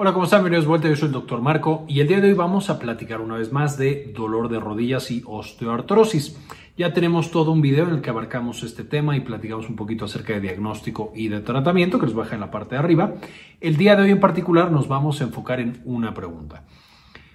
[0.00, 0.42] Hola, ¿cómo están?
[0.42, 0.88] Bienvenidos de vuelta.
[0.88, 3.50] Yo soy el doctor Marco y el día de hoy vamos a platicar una vez
[3.50, 6.38] más de dolor de rodillas y osteoartrosis.
[6.76, 10.04] Ya tenemos todo un video en el que abarcamos este tema y platicamos un poquito
[10.04, 13.14] acerca de diagnóstico y de tratamiento que les baja en la parte de arriba.
[13.60, 16.62] El día de hoy en particular nos vamos a enfocar en una pregunta.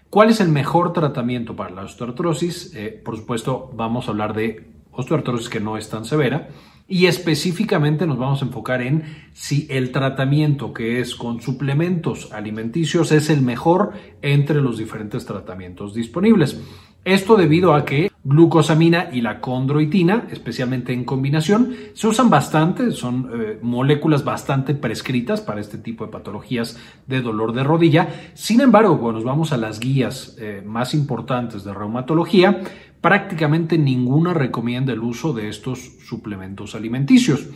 [0.09, 2.73] ¿Cuál es el mejor tratamiento para la osteoartrosis?
[2.77, 6.48] Eh, por supuesto, vamos a hablar de osteoartrosis que no es tan severa
[6.88, 13.11] y específicamente nos vamos a enfocar en si el tratamiento que es con suplementos alimenticios
[13.11, 16.60] es el mejor entre los diferentes tratamientos disponibles.
[17.05, 23.29] Esto debido a que glucosamina y la condroitina, especialmente en combinación, se usan bastante, son
[23.33, 28.32] eh, moléculas bastante prescritas para este tipo de patologías de dolor de rodilla.
[28.36, 32.61] Sin embargo, cuando nos vamos a las guías eh, más importantes de reumatología,
[33.03, 37.50] prácticamente ninguna recomienda el uso de estos suplementos alimenticios.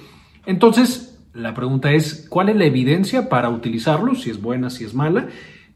[0.46, 4.24] Entonces, la pregunta es, ¿cuál es la evidencia para utilizarlos?
[4.24, 5.30] Si es buena, si es mala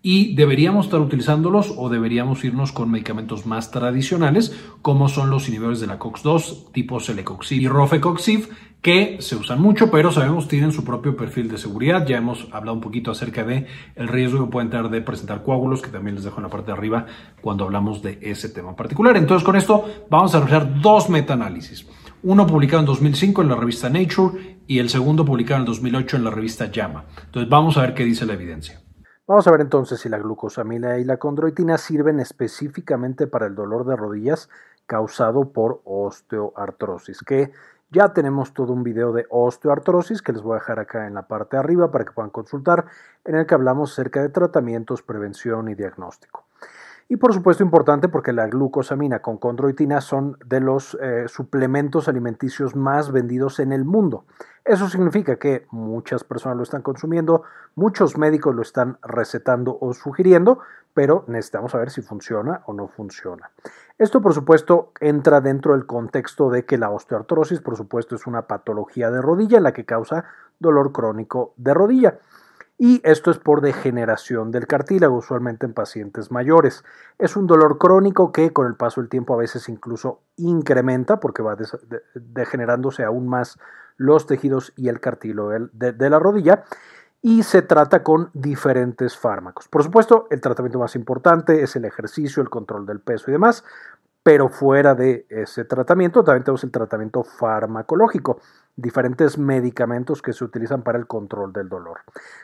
[0.03, 5.79] y deberíamos estar utilizándolos o deberíamos irnos con medicamentos más tradicionales como son los inhibidores
[5.79, 8.49] de la COX-2 tipo Celecoxib y Rofecoxib
[8.81, 12.07] que se usan mucho pero sabemos tienen su propio perfil de seguridad.
[12.07, 15.83] Ya hemos hablado un poquito acerca de el riesgo que pueden tener de presentar coágulos
[15.83, 17.05] que también les dejo en la parte de arriba
[17.41, 19.17] cuando hablamos de ese tema particular.
[19.17, 21.85] Entonces con esto vamos a realizar dos metaanálisis.
[22.23, 26.23] Uno publicado en 2005 en la revista Nature y el segundo publicado en 2008 en
[26.23, 28.81] la revista JAMA entonces vamos a ver qué dice la evidencia
[29.31, 33.85] Vamos a ver entonces si la glucosamina y la condroitina sirven específicamente para el dolor
[33.85, 34.49] de rodillas
[34.85, 37.53] causado por osteoartrosis, que
[37.91, 41.29] ya tenemos todo un video de osteoartrosis que les voy a dejar acá en la
[41.29, 42.87] parte de arriba para que puedan consultar,
[43.23, 46.43] en el que hablamos acerca de tratamientos, prevención y diagnóstico.
[47.11, 52.73] Y por supuesto importante porque la glucosamina con condroitina son de los eh, suplementos alimenticios
[52.73, 54.23] más vendidos en el mundo.
[54.63, 57.43] Eso significa que muchas personas lo están consumiendo,
[57.75, 60.59] muchos médicos lo están recetando o sugiriendo,
[60.93, 63.51] pero necesitamos saber si funciona o no funciona.
[63.97, 68.43] Esto por supuesto entra dentro del contexto de que la osteoartrosis por supuesto es una
[68.43, 70.23] patología de rodilla la que causa
[70.59, 72.19] dolor crónico de rodilla
[72.83, 76.83] y esto es por degeneración del cartílago, usualmente en pacientes mayores.
[77.19, 81.43] Es un dolor crónico que con el paso del tiempo a veces incluso incrementa porque
[81.43, 81.55] va
[82.15, 83.59] degenerándose aún más
[83.97, 86.63] los tejidos y el cartílago de, la rodilla
[87.21, 89.67] y se trata con diferentes fármacos.
[89.67, 93.63] Por supuesto, el tratamiento más importante es el ejercicio, el control del peso y demás,
[94.23, 98.39] pero fuera de ese tratamiento también tenemos el tratamiento farmacológico
[98.75, 101.99] diferentes medicamentos que se utilizan para el control del dolor.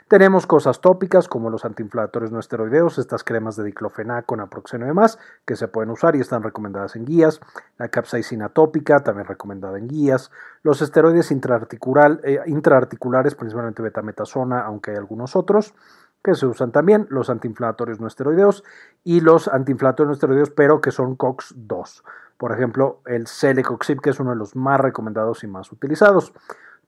[0.07, 5.17] Tenemos cosas tópicas como los antiinflamatorios no esteroideos, estas cremas de diclofenaco, naproxeno y demás,
[5.45, 7.39] que se pueden usar y están recomendadas en guías.
[7.77, 10.31] La capsaicina tópica, también recomendada en guías.
[10.63, 15.73] Los esteroides eh, intraarticulares, principalmente betametasona, aunque hay algunos otros
[16.23, 18.63] que se usan también, los antiinflamatorios no esteroideos
[19.03, 22.03] y los antiinflamatorios no esteroideos, pero que son COX-2.
[22.37, 26.33] Por ejemplo, el Celecoxib, que es uno de los más recomendados y más utilizados.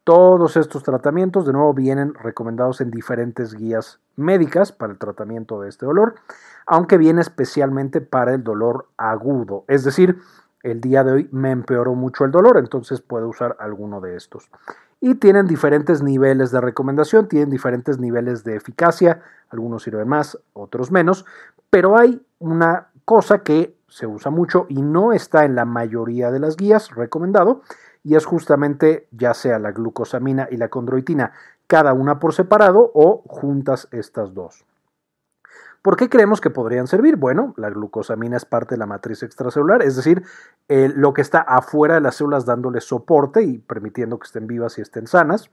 [0.04, 5.70] Todos estos tratamientos, de nuevo, vienen recomendados en diferentes guías médicas para el tratamiento de
[5.70, 6.16] este dolor,
[6.66, 10.20] aunque viene especialmente para el dolor agudo, es decir,
[10.64, 14.50] el día de hoy me empeoró mucho el dolor, entonces puedo usar alguno de estos.
[15.02, 20.92] Y tienen diferentes niveles de recomendación, tienen diferentes niveles de eficacia, algunos sirven más, otros
[20.92, 21.26] menos,
[21.70, 26.40] pero hay una cosa que se usa mucho y no está en la mayoría de
[26.40, 27.62] las guías recomendado,
[28.04, 31.34] y es justamente ya sea la glucosamina y la condroitina,
[31.68, 34.66] cada una por separado o juntas estas dos.
[35.82, 37.16] ¿Por qué creemos que podrían servir?
[37.16, 40.24] Bueno, la glucosamina es parte de la matriz extracelular, es decir,
[40.68, 44.82] lo que está afuera de las células dándole soporte y permitiendo que estén vivas y
[44.82, 45.50] estén sanas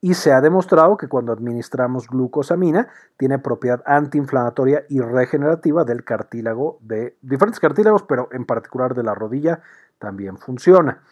[0.00, 6.78] y se ha demostrado que cuando administramos glucosamina tiene propiedad antiinflamatoria y regenerativa del cartílago
[6.80, 9.60] de diferentes cartílagos, pero en particular de la rodilla
[9.98, 11.02] también funciona.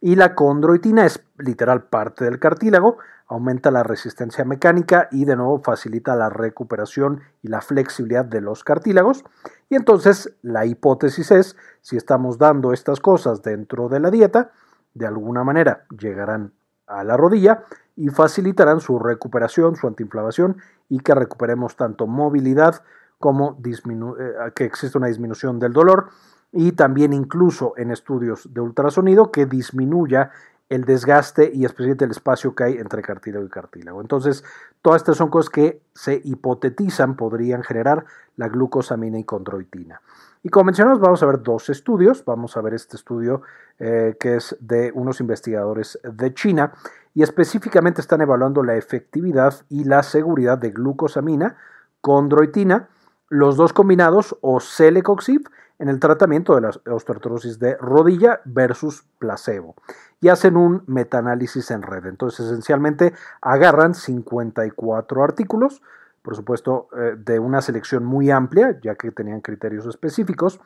[0.00, 5.60] Y la condroitina es literal parte del cartílago, aumenta la resistencia mecánica y de nuevo
[5.62, 9.24] facilita la recuperación y la flexibilidad de los cartílagos.
[9.68, 14.50] Y entonces la hipótesis es, si estamos dando estas cosas dentro de la dieta,
[14.94, 16.52] de alguna manera llegarán
[16.86, 20.56] a la rodilla y facilitarán su recuperación, su antiinflamación
[20.88, 22.82] y que recuperemos tanto movilidad
[23.18, 26.08] como eh, que existe una disminución del dolor
[26.52, 30.30] y también incluso en estudios de ultrasonido que disminuya
[30.68, 34.00] el desgaste y especialmente el espacio que hay entre cartílago y cartílago.
[34.00, 34.44] Entonces,
[34.82, 38.04] todas estas son cosas que se hipotetizan podrían generar
[38.36, 40.00] la glucosamina y condroitina.
[40.42, 42.24] Y como mencionamos, vamos a ver dos estudios.
[42.24, 43.42] Vamos a ver este estudio
[43.78, 46.72] eh, que es de unos investigadores de China
[47.14, 51.56] y específicamente están evaluando la efectividad y la seguridad de glucosamina
[52.00, 52.88] condroitina,
[53.30, 55.48] los dos combinados o celecoxib
[55.78, 59.76] en el tratamiento de la osteoartrosis de rodilla versus placebo
[60.20, 62.04] y hacen un metaanálisis en red.
[62.06, 65.80] Entonces, esencialmente agarran 54 artículos,
[66.22, 70.60] por supuesto, eh, de una selección muy amplia, ya que tenían criterios específicos,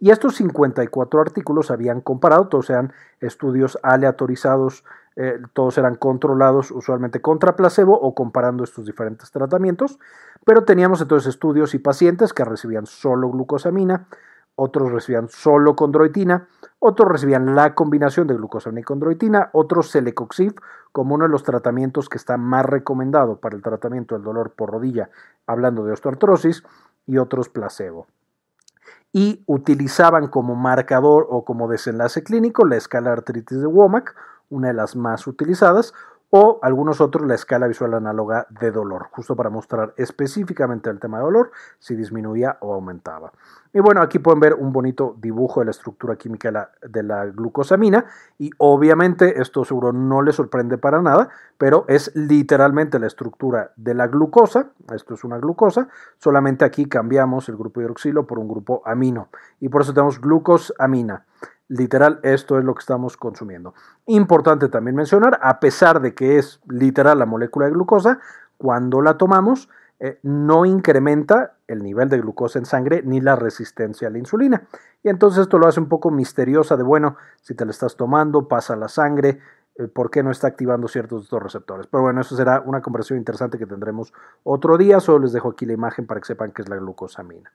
[0.00, 4.84] y estos 54 artículos habían comparado, todos eran estudios aleatorizados,
[5.16, 9.98] eh, todos eran controlados usualmente contra placebo o comparando estos diferentes tratamientos,
[10.44, 14.08] pero teníamos entonces estudios y pacientes que recibían solo glucosamina,
[14.56, 20.54] otros recibían solo condroitina, otros recibían la combinación de glucosamina y condroitina, otros celecoxib
[20.92, 24.70] como uno de los tratamientos que está más recomendado para el tratamiento del dolor por
[24.70, 25.10] rodilla,
[25.46, 26.62] hablando de osteoartrosis,
[27.06, 28.06] y otros placebo.
[29.12, 34.14] Y utilizaban como marcador o como desenlace clínico la escala artritis de Womack,
[34.54, 35.92] una de las más utilizadas,
[36.36, 41.18] o algunos otros la escala visual análoga de dolor, justo para mostrar específicamente el tema
[41.18, 43.30] de dolor, si disminuía o aumentaba.
[43.72, 48.06] Y bueno, aquí pueden ver un bonito dibujo de la estructura química de la, glucosamina
[48.36, 53.94] y obviamente esto seguro no les sorprende para nada, pero es literalmente la estructura de
[53.94, 55.86] la glucosa, esto es una glucosa,
[56.18, 59.28] solamente aquí cambiamos el grupo hidroxilo por un grupo amino
[59.60, 61.26] y por eso tenemos glucosamina.
[61.68, 63.74] Literal, esto es lo que estamos consumiendo.
[64.06, 68.20] Importante también mencionar, a pesar de que es literal la molécula de glucosa,
[68.58, 69.68] cuando la tomamos
[70.00, 74.66] eh, no incrementa el nivel de glucosa en sangre ni la resistencia a la insulina.
[75.02, 78.46] Y entonces esto lo hace un poco misteriosa de, bueno, si te la estás tomando,
[78.48, 79.40] pasa la sangre,
[79.76, 81.86] eh, por qué no está activando ciertos estos receptores.
[81.86, 84.12] Pero bueno, eso será una conversación interesante que tendremos
[84.42, 85.00] otro día.
[85.00, 87.50] Solo les dejo aquí la imagen para que sepan qué es la glucosamina.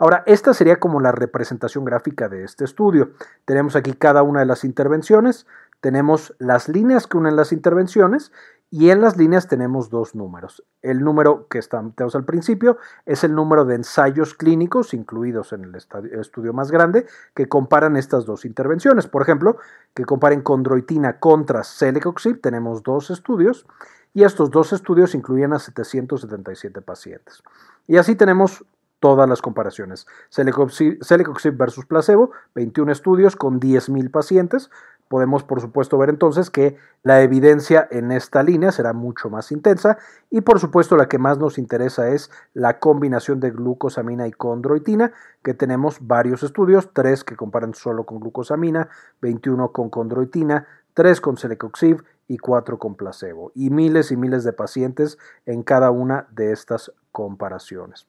[0.00, 3.10] Ahora, esta sería como la representación gráfica de este estudio.
[3.44, 5.46] Tenemos aquí cada una de las intervenciones,
[5.82, 8.32] tenemos las líneas que unen las intervenciones
[8.70, 10.64] y en las líneas tenemos dos números.
[10.80, 15.74] El número que tenemos al principio es el número de ensayos clínicos incluidos en el
[16.18, 17.04] estudio más grande
[17.34, 19.06] que comparan estas dos intervenciones.
[19.06, 19.58] Por ejemplo,
[19.92, 23.66] que comparen condroitina contra celecoxib, tenemos dos estudios
[24.14, 27.42] y estos dos estudios incluyen a 777 pacientes.
[27.86, 28.64] Y así tenemos
[29.00, 30.06] todas las comparaciones.
[30.30, 34.70] Celecoxib versus placebo, 21 estudios con 10.000 pacientes.
[35.08, 39.98] Podemos, por supuesto, ver entonces que la evidencia en esta línea será mucho más intensa
[40.30, 45.12] y, por supuesto, la que más nos interesa es la combinación de glucosamina y condroitina,
[45.42, 48.88] que tenemos varios estudios, tres que comparan solo con glucosamina,
[49.20, 54.52] 21 con condroitina, 3 con celecoxib y 4 con placebo, y miles y miles de
[54.52, 58.06] pacientes en cada una de estas comparaciones.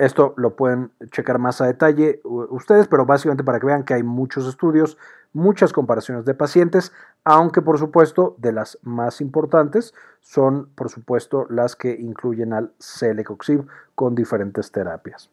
[0.00, 4.02] Esto lo pueden checar más a detalle ustedes, pero básicamente para que vean que hay
[4.02, 4.96] muchos estudios,
[5.34, 6.90] muchas comparaciones de pacientes,
[7.22, 9.92] aunque por supuesto de las más importantes
[10.22, 15.28] son por supuesto las que incluyen al Celecoxib con diferentes terapias.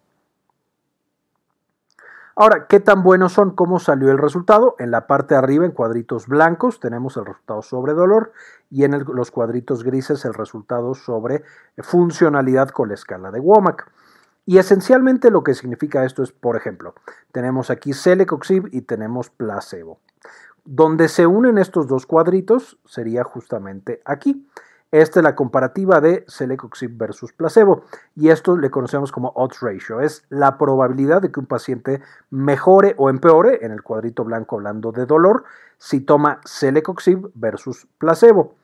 [2.35, 3.55] Ahora, ¿qué tan buenos son?
[3.55, 4.75] ¿Cómo salió el resultado?
[4.79, 8.33] En la parte de arriba, en cuadritos blancos, tenemos el resultado sobre dolor
[8.69, 11.45] y en los cuadritos grises el resultado sobre
[11.77, 13.89] funcionalidad con la escala de Womack.
[14.47, 16.95] Y esencialmente lo que significa esto es, por ejemplo,
[17.33, 19.99] tenemos aquí celecoxib y tenemos placebo.
[20.63, 24.47] Donde se unen estos dos cuadritos sería justamente aquí.
[24.91, 27.83] Esta es la comparativa de celecoxib versus placebo
[28.15, 29.99] y esto le conocemos como odds ratio.
[29.99, 34.93] Es la probabilidad de que un paciente mejore o empeore, en el cuadrito blanco hablando
[34.93, 35.43] de dolor,
[35.77, 38.55] si toma celecoxib versus placebo.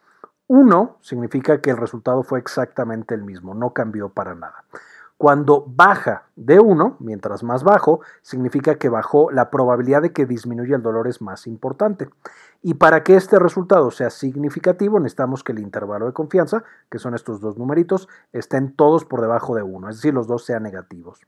[0.48, 4.64] 1 significa que el resultado fue exactamente el mismo, no cambió para nada.
[5.24, 10.76] Cuando baja de 1, mientras más bajo, significa que bajó la probabilidad de que disminuya
[10.76, 12.10] el dolor es más importante.
[12.62, 17.16] Y para que este resultado sea significativo, necesitamos que el intervalo de confianza, que son
[17.16, 21.22] estos dos numeritos, estén todos por debajo de 1, es decir, los dos sean negativos.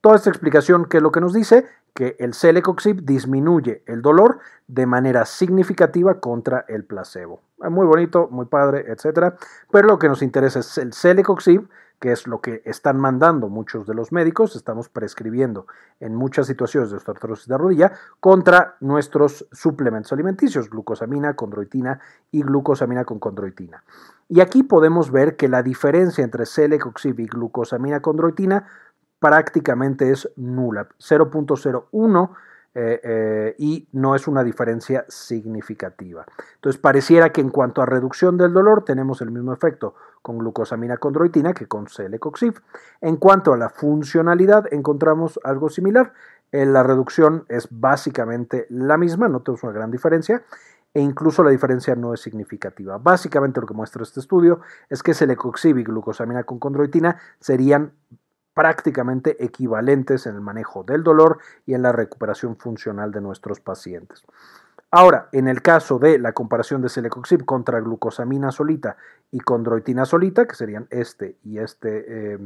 [0.00, 1.66] Toda esta explicación, ¿qué es lo que nos dice?
[1.92, 4.38] Que el celecoxib disminuye el dolor
[4.68, 7.40] de manera significativa contra el placebo.
[7.58, 9.34] Muy bonito, muy padre, etc.
[9.72, 11.68] Pero lo que nos interesa es el celecoxib,
[12.00, 15.66] que es lo que están mandando muchos de los médicos, estamos prescribiendo
[16.00, 23.04] en muchas situaciones de osteoartrosis de rodilla contra nuestros suplementos alimenticios, glucosamina, condroitina y glucosamina
[23.04, 23.84] con condroitina.
[24.28, 28.66] Y aquí podemos ver que la diferencia entre celecoxib y glucosamina condroitina
[29.18, 32.30] prácticamente es nula, 0.01
[32.76, 36.26] eh, eh, y no es una diferencia significativa.
[36.56, 40.96] Entonces pareciera que en cuanto a reducción del dolor tenemos el mismo efecto con glucosamina
[40.96, 42.54] condroitina que con celecoxib.
[43.00, 46.14] En cuanto a la funcionalidad encontramos algo similar.
[46.50, 50.42] Eh, la reducción es básicamente la misma, no tenemos una gran diferencia.
[50.96, 52.98] e incluso la diferencia no es significativa.
[52.98, 57.92] Básicamente lo que muestra este estudio es que celecoxib y glucosamina con condroitina serían
[58.54, 64.24] prácticamente equivalentes en el manejo del dolor y en la recuperación funcional de nuestros pacientes.
[64.90, 68.96] Ahora, en el caso de la comparación de celecoxib contra glucosamina solita
[69.32, 72.38] y condroitina solita, que serían este y este eh,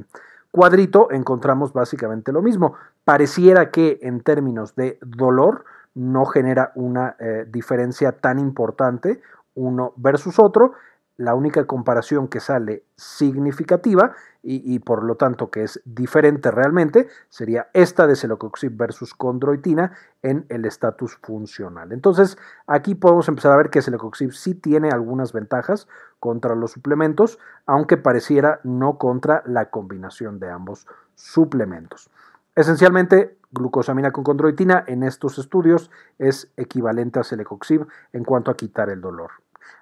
[0.50, 2.75] cuadrito, encontramos básicamente lo mismo.
[3.05, 9.21] Pareciera que en términos de dolor no genera una eh, diferencia tan importante
[9.55, 10.73] uno versus otro,
[11.19, 17.69] la única comparación que sale significativa y, por lo tanto que es diferente realmente sería
[17.75, 21.93] esta de celecoxib versus condroitina en el estatus funcional.
[21.93, 25.89] Entonces aquí podemos empezar a ver que celecoxib sí tiene algunas ventajas
[26.21, 32.11] contra los suplementos, aunque pareciera no contra la combinación de ambos suplementos.
[32.55, 38.89] Esencialmente, glucosamina con condroitina en estos estudios es equivalente a celecoxib en cuanto a quitar
[38.89, 39.31] el dolor.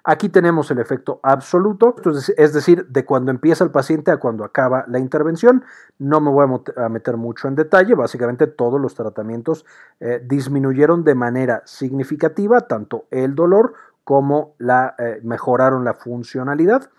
[0.03, 1.95] Aquí tenemos el efecto absoluto,
[2.37, 5.63] es decir, de cuando empieza el paciente a cuando acaba la intervención.
[5.99, 9.65] No me voy a meter mucho en detalle, básicamente todos los tratamientos
[9.99, 16.89] eh, disminuyeron de manera significativa tanto el dolor como la, eh, mejoraron la funcionalidad.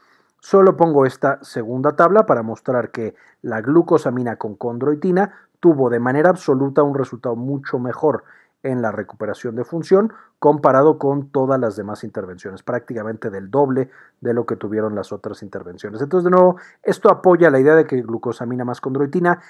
[0.40, 6.30] Solo pongo esta segunda tabla para mostrar que la glucosamina con condroitina tuvo de manera
[6.30, 8.24] absoluta un resultado mucho mejor
[8.62, 14.34] en la recuperación de función comparado con todas las demás intervenciones, prácticamente del doble de
[14.34, 16.00] lo que tuvieron las otras intervenciones.
[16.00, 19.40] Entonces, de nuevo, esto apoya la idea de que glucosamina más condroitina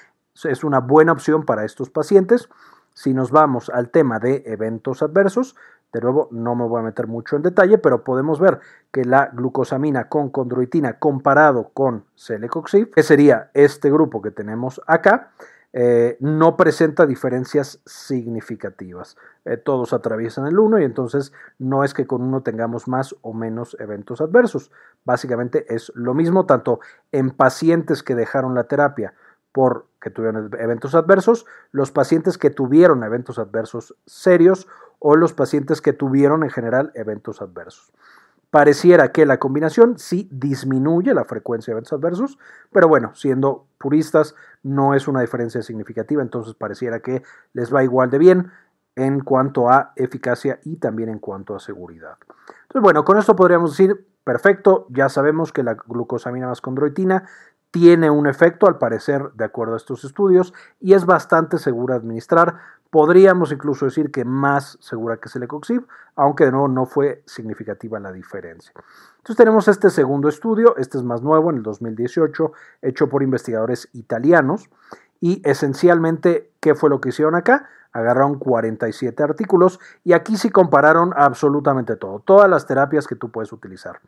[0.43, 2.49] es una buena opción para estos pacientes.
[2.93, 5.55] Si nos vamos al tema de eventos adversos,
[5.91, 8.59] de nuevo no me voy a meter mucho en detalle, pero podemos ver
[8.91, 15.31] que la glucosamina con condroitina comparado con celecoxib, que sería este grupo que tenemos acá,
[15.71, 19.17] eh, no presenta diferencias significativas.
[19.45, 23.33] Eh, todos atraviesan el 1 y entonces no es que con uno tengamos más o
[23.33, 24.71] menos eventos adversos.
[25.05, 26.79] Básicamente es lo mismo tanto
[27.11, 29.13] en pacientes que dejaron la terapia
[29.51, 34.67] por que tuvieron eventos adversos, los pacientes que tuvieron eventos adversos serios
[34.99, 37.91] o los pacientes que tuvieron en general eventos adversos.
[38.51, 42.39] Pareciera que la combinación sí disminuye la frecuencia de eventos adversos,
[42.71, 47.21] pero bueno, siendo puristas, no es una diferencia significativa, entonces pareciera que
[47.53, 48.51] les va igual de bien
[48.95, 52.17] en cuanto a eficacia y también en cuanto a seguridad.
[52.63, 57.25] Entonces, bueno, con esto podríamos decir, perfecto, ya sabemos que la glucosamina más condroitina
[57.71, 62.57] tiene un efecto, al parecer, de acuerdo a estos estudios, y es bastante segura administrar,
[62.89, 65.85] Podríamos incluso decir que más segura que Celecoxib,
[66.15, 68.73] aunque de nuevo no fue significativa la diferencia.
[69.17, 73.89] Entonces tenemos este segundo estudio, este es más nuevo, en el 2018, hecho por investigadores
[73.93, 74.69] italianos,
[75.21, 77.69] y esencialmente, ¿qué fue lo que hicieron acá?
[77.91, 83.51] Agarraron 47 artículos y aquí sí compararon absolutamente todo, todas las terapias que tú puedes
[83.51, 83.99] utilizar.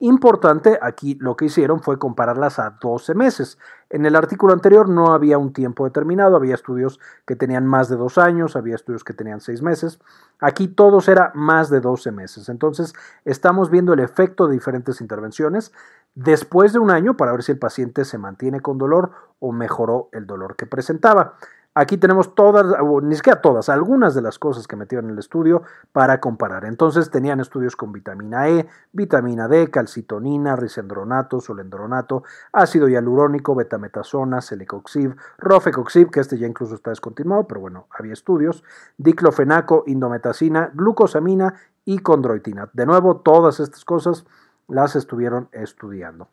[0.00, 3.58] Importante, aquí lo que hicieron fue compararlas a 12 meses.
[3.90, 7.96] En el artículo anterior no había un tiempo determinado, había estudios que tenían más de
[7.96, 9.98] dos años, había estudios que tenían seis meses.
[10.40, 12.48] Aquí todos era más de 12 meses.
[12.48, 15.72] Entonces estamos viendo el efecto de diferentes intervenciones
[16.14, 20.08] después de un año para ver si el paciente se mantiene con dolor o mejoró
[20.12, 21.36] el dolor que presentaba.
[21.80, 22.66] Aquí tenemos todas,
[23.04, 26.64] ni siquiera todas, algunas de las cosas que metieron en el estudio para comparar.
[26.64, 35.14] Entonces tenían estudios con vitamina E, vitamina D, calcitonina, risendronato, solendronato, ácido hialurónico, betametasona, celecoxib,
[35.38, 38.64] rofecoxib, que este ya incluso está descontinuado, pero bueno, había estudios,
[38.96, 41.54] diclofenaco, indometacina, glucosamina
[41.84, 42.68] y condroitina.
[42.72, 44.26] De nuevo, todas estas cosas
[44.66, 46.28] las estuvieron estudiando.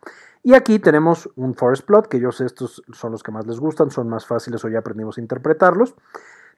[0.48, 3.60] Y aquí tenemos un forest plot, que yo sé estos son los que más les
[3.60, 5.96] gustan, son más fáciles o ya aprendimos a interpretarlos.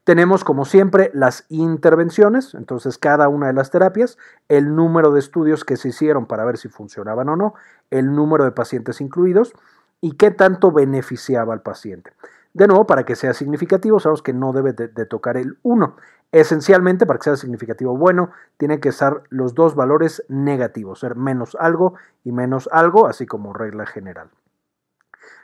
[0.04, 4.18] Tenemos, como siempre, las intervenciones, entonces cada una de las terapias,
[4.48, 7.54] el número de estudios que se hicieron para ver si funcionaban o no,
[7.90, 9.54] el número de pacientes incluidos
[10.02, 12.12] y qué tanto beneficiaba al paciente.
[12.58, 15.94] De nuevo, para que sea significativo, sabemos que no debe de, tocar el 1.
[16.32, 21.56] Esencialmente, para que sea significativo bueno, tiene que estar los dos valores negativos, ser menos
[21.60, 24.30] algo y menos algo, así como regla general.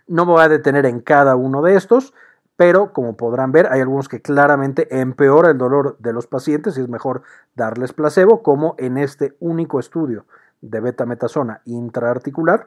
[0.08, 2.14] No me voy a detener en cada uno de estos,
[2.56, 6.80] pero como podrán ver, hay algunos que claramente empeora el dolor de los pacientes y
[6.80, 7.22] es mejor
[7.54, 10.26] darles placebo, como en este único estudio
[10.62, 12.66] de betametasona intraarticular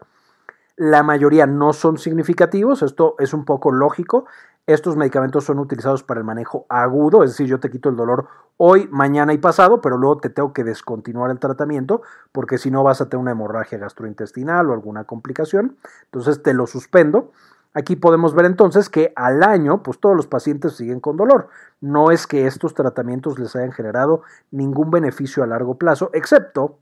[0.78, 4.26] la mayoría no son significativos, esto es un poco lógico.
[4.68, 8.28] Estos medicamentos son utilizados para el manejo agudo, es decir, yo te quito el dolor
[8.58, 12.84] hoy, mañana y pasado, pero luego te tengo que descontinuar el tratamiento porque si no
[12.84, 15.78] vas a tener una hemorragia gastrointestinal o alguna complicación.
[16.06, 17.32] Entonces te lo suspendo.
[17.74, 21.48] Aquí podemos ver entonces que al año, pues todos los pacientes siguen con dolor.
[21.82, 26.78] No es que estos tratamientos les hayan generado ningún beneficio a largo plazo, excepto,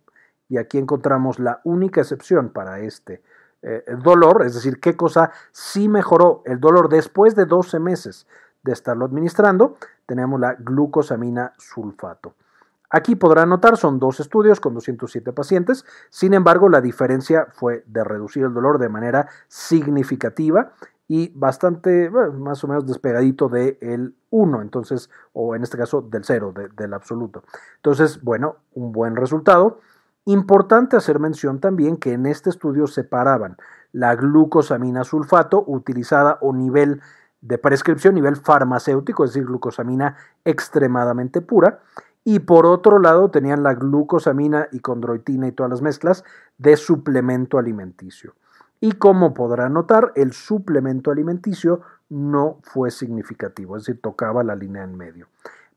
[0.49, 3.21] y aquí encontramos la única excepción para este
[3.67, 8.27] eh, dolor, es decir, qué cosa sí mejoró el dolor después de 12 meses
[8.61, 12.35] de estarlo administrando, tenemos la glucosamina sulfato.
[12.91, 18.03] Aquí podrán notar, son dos estudios con 207 pacientes, sin embargo la diferencia fue de
[18.03, 20.73] reducir el dolor de manera significativa
[21.07, 26.53] y bastante, más o menos despegadito del 1, entonces, o en este caso del 0,
[26.75, 27.43] del absoluto.
[27.77, 29.79] Entonces, bueno, un buen resultado.
[30.25, 33.57] Importante hacer mención también que en este estudio separaban
[33.91, 37.01] la glucosamina sulfato utilizada o nivel
[37.41, 41.81] de prescripción, nivel farmacéutico, es decir, glucosamina extremadamente pura,
[42.23, 46.23] y por otro lado tenían la glucosamina y condroitina y todas las mezclas
[46.57, 48.33] de suplemento alimenticio.
[48.81, 54.83] Y como podrán notar, el suplemento alimenticio no fue significativo, es decir, tocaba la línea
[54.83, 55.27] en medio.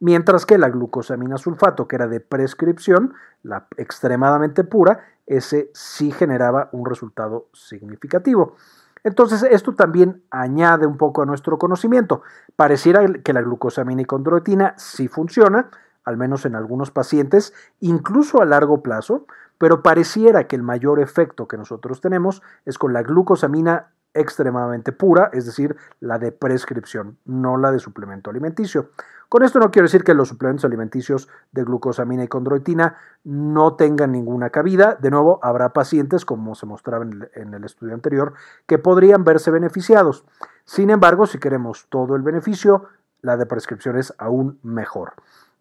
[0.01, 6.69] Mientras que la glucosamina sulfato, que era de prescripción, la extremadamente pura, ese sí generaba
[6.73, 8.57] un resultado significativo.
[9.05, 12.23] Entonces, esto también añade un poco a nuestro conocimiento.
[12.57, 15.71] Pareciera que la glucosamina y condroitina sí funciona,
[16.05, 19.27] al menos en algunos pacientes, incluso a largo plazo,
[19.59, 23.89] pero pareciera que el mayor efecto que nosotros tenemos es con la glucosamina
[24.19, 28.91] extremadamente pura, es decir, la de prescripción, no la de suplemento alimenticio.
[29.29, 34.13] Con esto no quiero decir que los suplementos alimenticios de glucosamina y condroitina no tengan
[34.13, 34.97] ninguna cabida.
[35.01, 38.33] De nuevo, habrá pacientes, como se mostraba en el estudio anterior,
[38.67, 40.25] que podrían verse beneficiados.
[40.65, 42.87] Sin embargo, si queremos todo el beneficio,
[43.21, 45.13] la de prescripción es aún mejor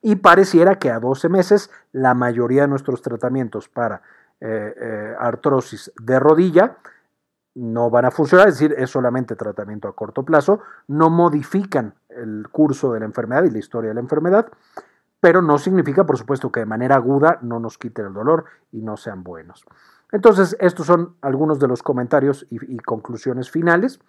[0.01, 4.01] y pareciera que a 12 meses la mayoría de nuestros tratamientos para
[4.39, 6.77] eh, eh, artrosis de rodilla
[7.57, 12.47] no van a funcionar, es decir, es solamente tratamiento a corto plazo, no modifican el
[12.51, 14.47] curso de la enfermedad y la historia de la enfermedad,
[15.19, 18.83] pero no significa, por supuesto, que de manera aguda no nos quiten el dolor y
[18.83, 19.65] no sean buenos.
[20.11, 23.99] Entonces, estos son algunos de los comentarios y, y conclusiones finales.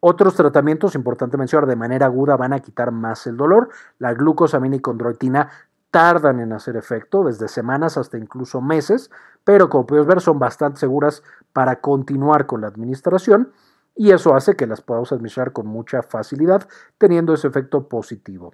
[0.00, 3.68] Otros tratamientos, importante mencionar, de manera aguda van a quitar más el dolor.
[3.98, 5.48] La glucosamina y condroitina
[5.90, 9.10] tardan en hacer efecto, desde semanas hasta incluso meses,
[9.48, 11.22] pero como puedes ver son bastante seguras
[11.54, 13.50] para continuar con la administración
[13.96, 18.52] y eso hace que las podamos administrar con mucha facilidad, teniendo ese efecto positivo.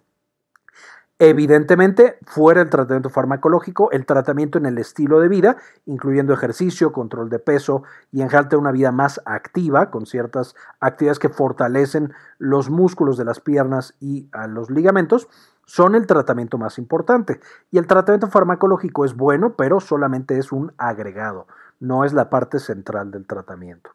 [1.20, 7.30] Evidentemente, fuera el tratamiento farmacológico, el tratamiento en el estilo de vida, incluyendo ejercicio, control
[7.30, 13.16] de peso y en una vida más activa, con ciertas actividades que fortalecen los músculos
[13.16, 15.28] de las piernas y los ligamentos,
[15.66, 17.40] son el tratamiento más importante.
[17.70, 21.46] Y el tratamiento farmacológico es bueno, pero solamente es un agregado,
[21.78, 23.90] no es la parte central del tratamiento.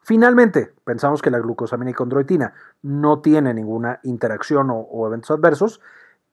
[0.00, 5.80] Finalmente, pensamos que la glucosamina y condroitina no tiene ninguna interacción o eventos adversos,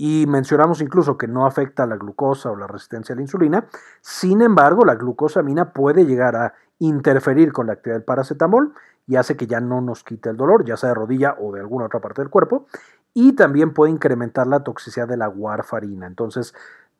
[0.01, 3.65] y mencionamos incluso que no afecta a la glucosa o la resistencia a la insulina.
[3.99, 8.73] Sin embargo, la glucosamina puede llegar a interferir con la actividad del paracetamol
[9.07, 11.59] y hace que ya no nos quite el dolor, ya sea de rodilla o de
[11.59, 12.65] alguna otra parte del cuerpo,
[13.13, 16.07] y también puede incrementar la toxicidad de la warfarina.
[16.07, 16.53] Entonces,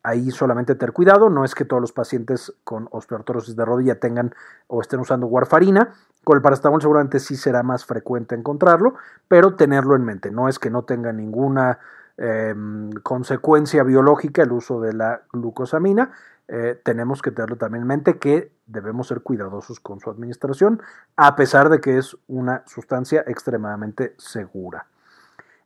[0.04, 4.36] ahí solamente tener cuidado, no es que todos los pacientes con osteoartrosis de rodilla tengan
[4.68, 5.94] o estén usando warfarina,
[6.26, 8.96] con el paracetamol seguramente sí será más frecuente encontrarlo,
[9.30, 11.80] pero tenerlo en mente, no es que no tenga ninguna
[12.22, 16.12] Em, consecuencia biológica el uso de la glucosamina.
[16.50, 20.82] Eh, tenemos que tenerlo también en mente que debemos ser cuidadosos con su administración,
[21.16, 24.88] a pesar de que es una sustancia extremadamente segura.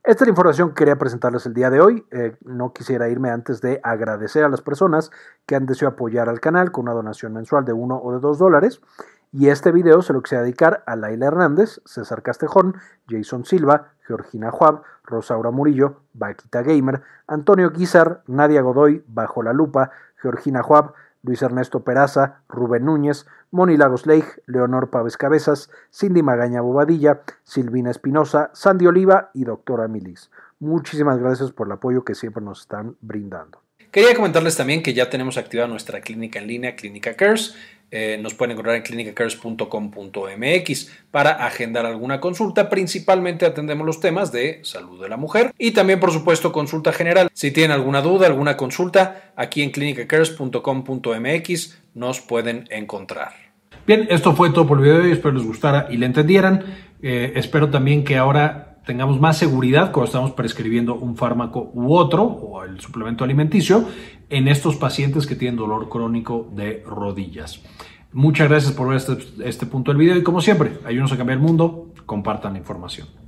[0.04, 2.06] Esta es la información que quería presentarles el día de hoy.
[2.12, 5.10] Eh, no quisiera irme antes de agradecer a las personas
[5.46, 8.38] que han deseado apoyar al canal con una donación mensual de uno o de dos
[8.38, 8.80] dólares.
[9.36, 12.76] Y este video se lo quisiera dedicar a Laila Hernández, César Castejón,
[13.08, 19.90] Jason Silva, Georgina Juab, Rosaura Murillo, Vaquita Gamer, Antonio Guizar, Nadia Godoy, Bajo la Lupa,
[20.22, 20.92] Georgina Juab,
[21.24, 24.04] Luis Ernesto Peraza, Rubén Núñez, Moni Lagos
[24.46, 30.30] Leonor Pávez Cabezas, Cindy Magaña Bobadilla, Silvina Espinosa, Sandy Oliva y Doctora Milis.
[30.60, 33.64] Muchísimas gracias por el apoyo que siempre nos están brindando.
[33.94, 37.54] Quería comentarles también que ya tenemos activada nuestra clínica en línea, Clínica Cares.
[37.96, 42.68] Eh, nos pueden encontrar en clinicacares.com.mx para agendar alguna consulta.
[42.68, 47.30] Principalmente atendemos los temas de salud de la mujer y también, por supuesto, consulta general.
[47.34, 53.32] Si tienen alguna duda, alguna consulta, aquí en clinicacares.com.mx nos pueden encontrar.
[53.86, 55.12] Bien, esto fue todo por el video de hoy.
[55.12, 56.64] Espero les gustara y le entendieran.
[57.00, 62.24] Eh, espero también que ahora tengamos más seguridad cuando estamos prescribiendo un fármaco u otro
[62.24, 63.86] o el suplemento alimenticio
[64.30, 67.62] en estos pacientes que tienen dolor crónico de rodillas.
[68.12, 71.38] Muchas gracias por ver este, este punto del video y como siempre, ayúdanos a cambiar
[71.38, 73.23] el mundo compartan la información.